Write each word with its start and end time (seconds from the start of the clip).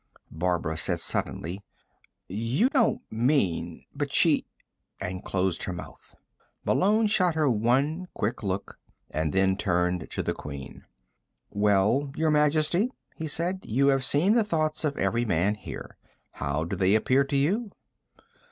Barbara 0.31 0.77
said 0.77 0.99
suddenly: 0.99 1.63
"You 2.27 2.69
don't 2.69 3.03
mean... 3.11 3.85
but 3.93 4.11
she" 4.11 4.47
and 4.99 5.23
closed 5.23 5.65
her 5.65 5.73
mouth. 5.73 6.15
Malone 6.65 7.05
shot 7.05 7.35
her 7.35 7.47
one 7.47 8.07
quick 8.15 8.41
look, 8.41 8.79
and 9.11 9.31
then 9.31 9.55
turned 9.55 10.09
to 10.09 10.23
the 10.23 10.33
Queen. 10.33 10.85
"Well, 11.51 12.11
Your 12.15 12.31
Majesty?" 12.31 12.89
he 13.15 13.27
said. 13.27 13.59
"You 13.63 13.89
have 13.89 14.03
seen 14.03 14.33
the 14.33 14.43
thoughts 14.43 14.83
of 14.83 14.97
every 14.97 15.23
man 15.23 15.53
here. 15.53 15.97
How 16.31 16.63
do 16.63 16.75
they 16.75 16.95
appear 16.95 17.23
to 17.23 17.35
you?" 17.37 17.69